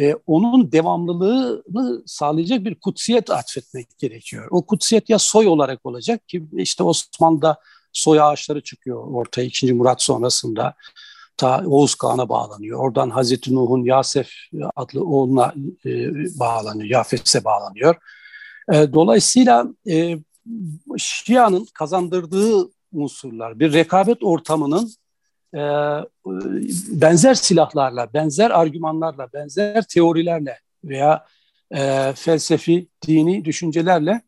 [0.00, 4.48] e, onun devamlılığını sağlayacak bir kutsiyet atfetmek gerekiyor.
[4.50, 7.58] O kutsiyet ya soy olarak olacak ki işte Osmanlı'da
[7.92, 9.72] soy ağaçları çıkıyor ortaya 2.
[9.72, 10.74] Murat sonrasında.
[11.36, 12.78] Ta Oğuz Kağan'a bağlanıyor.
[12.78, 14.30] Oradan Hazreti Nuh'un Yasef
[14.76, 15.54] adlı oğluna
[15.86, 15.90] e,
[16.38, 17.94] bağlanıyor, Yafes'e bağlanıyor.
[18.72, 20.18] E, dolayısıyla e,
[20.98, 24.90] Şia'nın kazandırdığı unsurlar, bir rekabet ortamının
[25.54, 25.60] e,
[26.88, 31.26] benzer silahlarla, benzer argümanlarla, benzer teorilerle veya
[31.70, 34.22] e, felsefi, dini düşüncelerle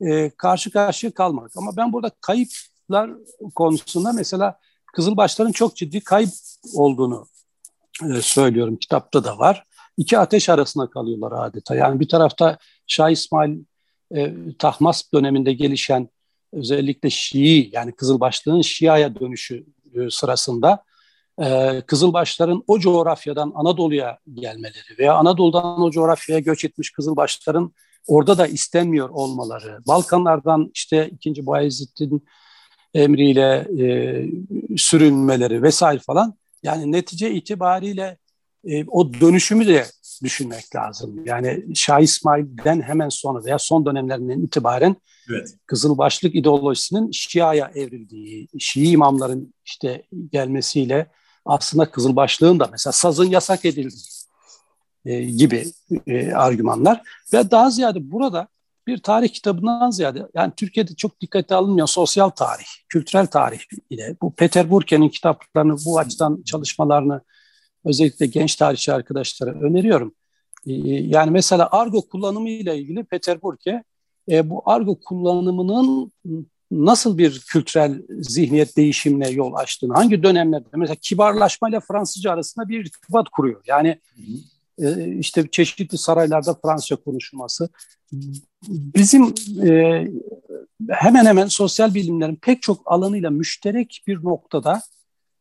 [0.00, 1.50] e, karşı karşıya kalmak.
[1.56, 3.10] Ama ben burada kayıplar
[3.54, 4.58] konusunda mesela
[4.94, 6.30] Kızılbaşların çok ciddi kayıp
[6.74, 7.26] olduğunu
[8.02, 8.76] e, söylüyorum.
[8.76, 9.64] Kitapta da var.
[9.96, 11.74] İki ateş arasında kalıyorlar adeta.
[11.74, 13.58] Yani bir tarafta Şah İsmail
[14.16, 16.08] e, Tahmas döneminde gelişen
[16.54, 19.64] özellikle Şii yani Kızılbaşlığın Şia'ya dönüşü
[19.94, 20.84] e, sırasında
[21.42, 27.72] e, Kızılbaşların o coğrafyadan Anadolu'ya gelmeleri veya Anadolu'dan o coğrafyaya göç etmiş Kızılbaşların
[28.06, 31.46] orada da istenmiyor olmaları, Balkanlardan işte 2.
[31.46, 32.26] Bayezid'in
[32.94, 33.86] emriyle e,
[34.76, 38.18] sürünmeleri vesaire falan yani netice itibariyle
[38.88, 39.86] o dönüşümü de
[40.22, 41.24] düşünmek lazım.
[41.24, 44.96] Yani Şah İsmail'den hemen sonra veya son dönemlerinden itibaren
[45.30, 45.48] evet.
[45.66, 51.06] Kızılbaşlık ideolojisinin Şia'ya evrildiği, Şii imamların işte gelmesiyle
[51.44, 54.14] aslında Kızılbaşlığın da mesela sazın yasak edildiği
[55.04, 55.64] e, gibi
[56.06, 58.48] e, argümanlar ve daha ziyade burada
[58.86, 63.58] bir tarih kitabından ziyade yani Türkiye'de çok dikkate alınmayan sosyal tarih, kültürel tarih
[63.90, 67.20] ile bu Peter Burke'nin kitaplarını bu açıdan çalışmalarını
[67.84, 70.14] özellikle genç tarihçi arkadaşlara öneriyorum.
[70.66, 73.84] Ee, yani mesela argo kullanımı ile ilgili Peter Burke
[74.30, 76.12] e, bu argo kullanımının
[76.70, 82.80] nasıl bir kültürel zihniyet değişimine yol açtığını, hangi dönemlerde mesela kibarlaşma ile Fransızca arasında bir
[82.80, 83.62] irtibat kuruyor.
[83.66, 84.00] Yani
[84.78, 87.68] e, işte çeşitli saraylarda Fransızca konuşulması.
[88.68, 89.34] Bizim
[89.66, 90.04] e,
[90.90, 94.82] hemen hemen sosyal bilimlerin pek çok alanıyla müşterek bir noktada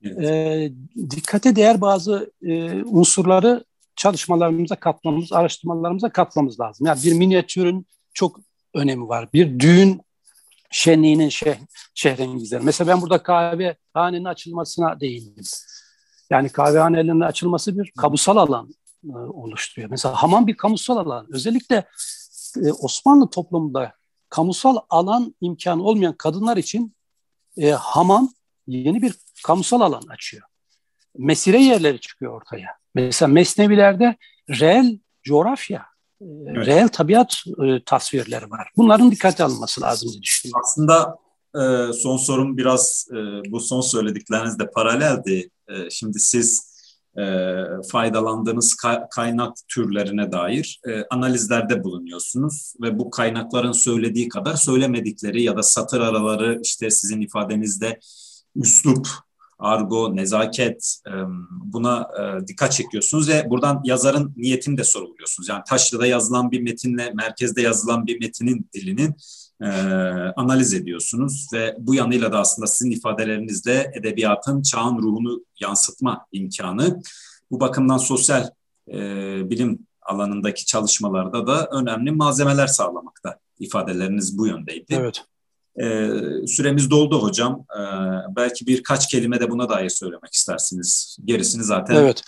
[0.04, 0.24] evet.
[0.24, 0.72] e,
[1.10, 3.64] dikkate değer bazı e, unsurları
[3.96, 6.88] çalışmalarımıza katmamız, araştırmalarımıza katmamız lazım.
[6.88, 8.40] Yani bir minyatürün çok
[8.74, 9.34] önemi var.
[9.34, 10.02] Bir düğün
[10.72, 11.56] şenliğinin şeh,
[11.96, 12.62] şehrin güzel.
[12.64, 15.44] Mesela ben burada kahve hanenin açılmasına değindim.
[16.30, 18.70] Yani kahvehanelerinin açılması bir kamusal alan
[19.06, 19.90] e, oluşturuyor.
[19.90, 21.28] Mesela hamam bir kamusal alan.
[21.30, 21.76] Özellikle
[22.66, 23.94] e, Osmanlı toplumunda
[24.30, 26.96] kamusal alan imkanı olmayan kadınlar için
[27.58, 28.30] e, hamam
[28.68, 30.44] yeni bir kamusal alan açıyor.
[31.18, 32.70] Mesire yerleri çıkıyor ortaya.
[32.96, 34.16] Mesela Mesnevilerde
[34.50, 35.86] reel coğrafya,
[36.22, 36.68] e, evet.
[36.68, 38.68] reel tabiat e, tasvirleri var.
[38.78, 40.62] Bunların dikkate alınması lazım diye düşünüyorum.
[40.64, 41.18] Aslında
[41.56, 43.16] e, son sorum biraz e,
[43.52, 45.50] bu son söylediklerinizle paraleldi.
[45.70, 46.74] E, şimdi siz
[47.18, 47.24] e,
[47.92, 55.58] faydalandığınız ka- kaynak türlerine dair e, analizlerde bulunuyorsunuz ve bu kaynakların söylediği kadar söylemedikleri ya
[55.58, 58.00] da satır araları işte sizin ifadenizde
[58.56, 59.08] üslup
[59.60, 61.00] argo, nezaket
[61.52, 62.10] buna
[62.48, 65.50] dikkat çekiyorsunuz ve buradan yazarın niyetini de sorguluyorsunuz.
[65.50, 69.16] Yani Taşlı'da yazılan bir metinle merkezde yazılan bir metinin dilinin
[70.36, 77.02] analiz ediyorsunuz ve bu yanıyla da aslında sizin ifadelerinizle edebiyatın çağın ruhunu yansıtma imkanı.
[77.52, 78.50] Bu bakımdan sosyal
[79.50, 83.40] bilim alanındaki çalışmalarda da önemli malzemeler sağlamakta.
[83.60, 84.96] İfadeleriniz bu yöndeydi.
[85.00, 85.22] Evet.
[85.82, 86.08] E,
[86.48, 87.66] süremiz doldu hocam.
[87.80, 87.82] E,
[88.36, 91.18] belki birkaç kelime de buna dair söylemek istersiniz.
[91.26, 92.24] Gerisini zaten evet.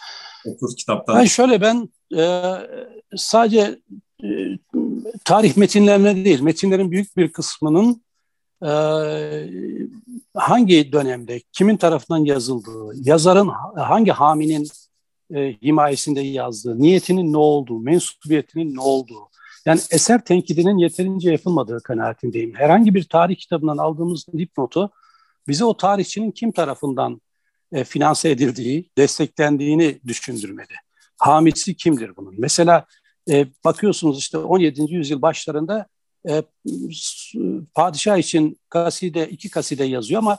[0.46, 1.16] okur kitaptan.
[1.16, 2.54] Ben şöyle ben e,
[3.16, 3.80] sadece
[4.24, 4.28] e,
[5.26, 8.02] tarih metinlerine değil, metinlerin büyük bir kısmının
[8.64, 8.72] e,
[10.36, 14.68] hangi dönemde, kimin tarafından yazıldığı, yazarın hangi haminin
[15.36, 19.30] e, himayesinde yazdığı, niyetinin ne olduğu, mensubiyetinin ne olduğu,
[19.66, 22.56] yani eser tenkidinin yeterince yapılmadığı kanaatindeyim.
[22.56, 24.92] Herhangi bir tarih kitabından aldığımız dipnotu
[25.48, 27.22] bize o tarihçinin kim tarafından
[27.72, 30.74] e, finanse edildiği, desteklendiğini düşündürmedi.
[31.18, 32.36] Hamisi kimdir bunun?
[32.38, 32.86] Mesela
[33.30, 34.94] e, bakıyorsunuz işte 17.
[34.94, 35.88] yüzyıl başlarında
[36.30, 36.44] e,
[37.76, 40.38] padişah için kaside, iki kaside yazıyor ama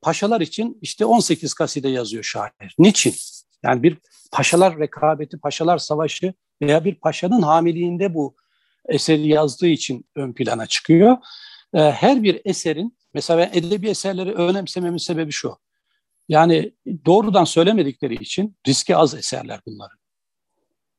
[0.00, 2.74] paşalar için işte 18 kaside yazıyor şair.
[2.78, 3.14] Niçin?
[3.62, 3.98] Yani bir
[4.32, 8.34] paşalar rekabeti, paşalar savaşı veya bir paşanın hamiliğinde bu
[8.88, 11.16] eseri yazdığı için ön plana çıkıyor.
[11.74, 15.56] E, her bir eserin, mesela edebi eserleri önemsememin sebebi şu.
[16.28, 16.72] Yani
[17.06, 19.98] doğrudan söylemedikleri için riski az eserler bunların.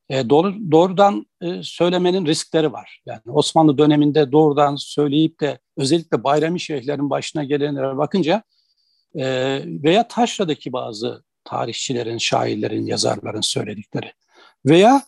[0.09, 3.01] E, doğru, doğrudan e, söylemenin riskleri var.
[3.05, 8.43] Yani Osmanlı döneminde doğrudan söyleyip de özellikle Bayrami Şeyhlerin başına gelenlere bakınca
[9.15, 9.25] e,
[9.65, 14.13] veya Taşra'daki bazı tarihçilerin, şairlerin, yazarların söyledikleri
[14.65, 15.01] veya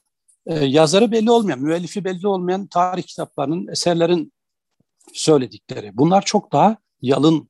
[0.46, 4.34] e, yazarı belli olmayan, müellifi belli olmayan tarih kitaplarının, eserlerin
[5.14, 5.98] söyledikleri.
[5.98, 7.50] Bunlar çok daha yalın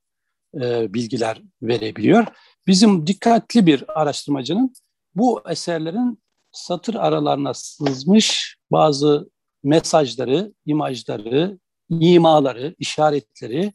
[0.61, 2.25] e, bilgiler verebiliyor.
[2.67, 4.73] Bizim dikkatli bir araştırmacının
[5.15, 6.21] bu eserlerin
[6.51, 9.29] satır aralarına sızmış bazı
[9.63, 13.73] mesajları, imajları, imaları, işaretleri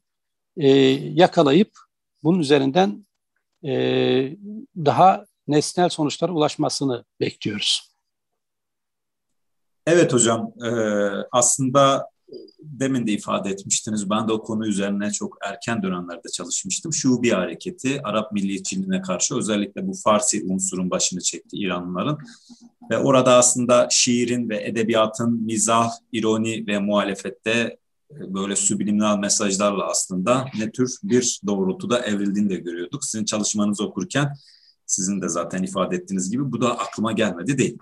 [0.57, 0.69] e,
[1.15, 1.71] yakalayıp
[2.23, 3.07] bunun üzerinden
[3.65, 3.73] e,
[4.77, 7.96] daha nesnel sonuçlara ulaşmasını bekliyoruz.
[9.87, 10.71] Evet hocam, e,
[11.33, 12.11] aslında
[12.61, 14.11] demin de ifade etmiştiniz.
[14.11, 16.93] Ben de o konu üzerine çok erken dönemlerde çalışmıştım.
[16.93, 22.19] Şu bir hareketi Arap milliyetçiliğine karşı özellikle bu Farsi unsurun başını çekti İranlıların.
[22.91, 27.79] Ve orada aslında şiirin ve edebiyatın mizah, ironi ve muhalefette
[28.11, 33.05] e, böyle subliminal mesajlarla aslında ne tür bir doğrultuda evrildiğini de görüyorduk.
[33.05, 34.37] Sizin çalışmanızı okurken
[34.87, 37.79] sizin de zaten ifade ettiğiniz gibi bu da aklıma gelmedi değil.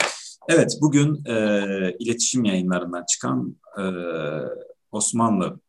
[0.49, 3.83] Evet, bugün e, iletişim yayınlarından çıkan e,
[4.93, 5.61] Osmanlı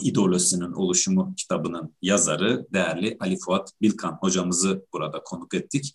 [0.00, 5.94] ideolojisinin oluşumu kitabının yazarı değerli Ali Fuat Bilkan hocamızı burada konuk ettik.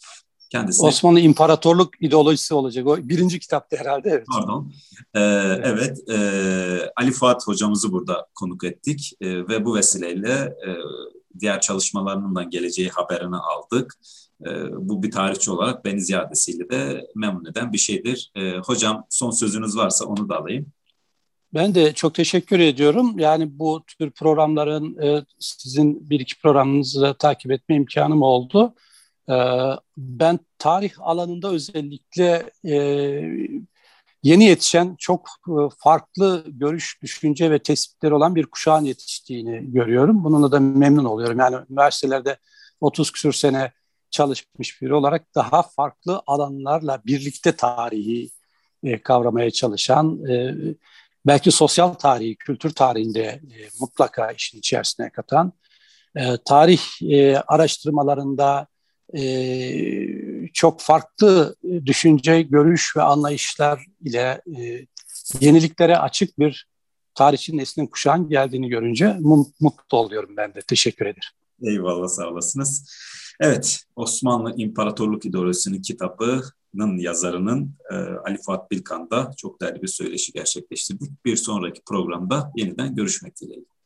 [0.49, 2.87] Kendisi Osmanlı İmparatorluk ideolojisi olacak.
[2.87, 4.27] O birinci kitapta herhalde evet.
[4.31, 4.73] Pardon.
[5.13, 10.33] Ee, evet, evet e, Ali Fuat hocamızı burada konuk ettik e, ve bu vesileyle
[10.67, 10.69] e,
[11.39, 13.93] diğer çalışmalarından geleceği haberini aldık.
[14.45, 18.31] E, bu bir tarihçi olarak beni ziyadesiyle de memnun eden bir şeydir.
[18.35, 20.65] E, hocam son sözünüz varsa onu da alayım.
[21.53, 23.19] Ben de çok teşekkür ediyorum.
[23.19, 28.73] Yani bu tür programların e, sizin bir iki programınızı takip etme imkanım oldu.
[29.29, 29.35] E,
[29.97, 32.75] ben tarih alanında özellikle e,
[34.23, 40.23] yeni yetişen çok e, farklı görüş, düşünce ve tespitleri olan bir kuşağın yetiştiğini görüyorum.
[40.23, 41.39] Bununla da memnun oluyorum.
[41.39, 42.37] Yani üniversitelerde
[42.81, 43.71] 30 küsur sene
[44.11, 48.29] çalışmış biri olarak daha farklı alanlarla birlikte tarihi
[48.83, 50.55] e, kavramaya çalışan, e,
[51.25, 55.53] belki sosyal tarihi, kültür tarihinde e, mutlaka işin içerisine katan,
[56.15, 58.67] e, tarih e, araştırmalarında
[59.17, 59.21] e,
[60.53, 61.55] çok farklı
[61.85, 64.85] düşünce, görüş ve anlayışlar ile e,
[65.39, 66.67] yeniliklere açık bir
[67.15, 69.17] tarihçi neslin kuşağın geldiğini görünce
[69.59, 70.61] mutlu oluyorum ben de.
[70.61, 71.29] Teşekkür ederim.
[71.63, 72.95] Eyvallah sağ olasınız.
[73.39, 81.25] Evet, Osmanlı İmparatorluk İdeolojisi'nin kitabının yazarının e, Ali Fuat Bilkan'da çok değerli bir söyleşi gerçekleştirdik.
[81.25, 83.76] Bir sonraki programda yeniden görüşmek dileğiyle.